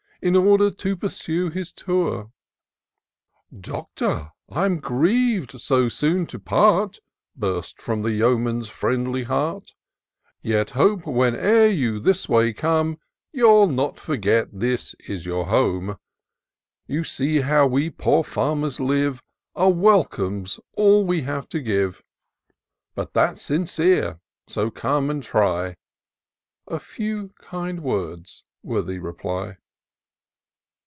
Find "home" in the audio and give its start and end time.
15.47-15.97